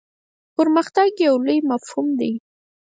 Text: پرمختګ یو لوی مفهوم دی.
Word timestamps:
پرمختګ 0.55 1.11
یو 1.27 1.35
لوی 1.45 1.59
مفهوم 1.71 2.07
دی. 2.19 2.31